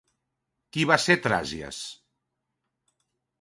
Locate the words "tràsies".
1.25-1.83